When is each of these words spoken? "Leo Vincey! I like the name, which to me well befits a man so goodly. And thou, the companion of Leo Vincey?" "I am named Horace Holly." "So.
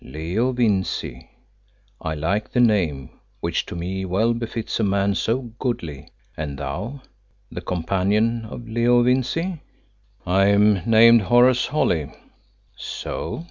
"Leo 0.03 0.51
Vincey! 0.51 1.29
I 2.01 2.15
like 2.15 2.49
the 2.49 2.59
name, 2.59 3.11
which 3.39 3.67
to 3.67 3.75
me 3.75 4.03
well 4.03 4.33
befits 4.33 4.79
a 4.79 4.83
man 4.83 5.13
so 5.13 5.51
goodly. 5.59 6.09
And 6.35 6.57
thou, 6.57 7.03
the 7.51 7.61
companion 7.61 8.45
of 8.45 8.67
Leo 8.67 9.03
Vincey?" 9.03 9.61
"I 10.25 10.47
am 10.47 10.81
named 10.87 11.21
Horace 11.21 11.67
Holly." 11.67 12.11
"So. 12.75 13.39